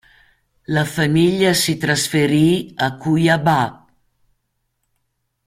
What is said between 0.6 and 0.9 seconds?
La